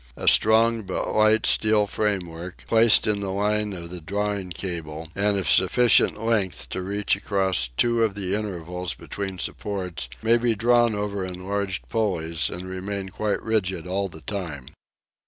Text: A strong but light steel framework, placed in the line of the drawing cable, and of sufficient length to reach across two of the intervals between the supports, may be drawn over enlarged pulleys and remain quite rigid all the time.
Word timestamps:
A 0.17 0.27
strong 0.27 0.81
but 0.81 1.13
light 1.15 1.45
steel 1.45 1.85
framework, 1.85 2.63
placed 2.65 3.05
in 3.05 3.19
the 3.19 3.29
line 3.29 3.71
of 3.71 3.91
the 3.91 4.01
drawing 4.01 4.49
cable, 4.49 5.09
and 5.13 5.37
of 5.37 5.47
sufficient 5.47 6.17
length 6.17 6.69
to 6.69 6.81
reach 6.81 7.15
across 7.15 7.69
two 7.77 8.03
of 8.03 8.15
the 8.15 8.33
intervals 8.33 8.95
between 8.95 9.35
the 9.35 9.43
supports, 9.43 10.09
may 10.23 10.37
be 10.37 10.55
drawn 10.55 10.95
over 10.95 11.23
enlarged 11.23 11.87
pulleys 11.87 12.49
and 12.49 12.67
remain 12.67 13.09
quite 13.09 13.43
rigid 13.43 13.85
all 13.85 14.07
the 14.07 14.21
time. 14.21 14.69